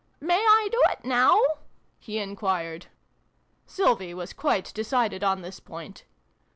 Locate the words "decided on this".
4.73-5.59